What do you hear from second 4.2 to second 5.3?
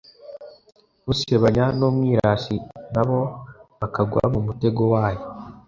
mu mutego wayo